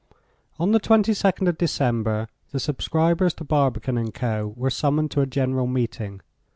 [0.57, 4.47] On the 22nd of December the subscribers to Barbicane & Co.
[4.57, 6.21] were summoned to a general meeting.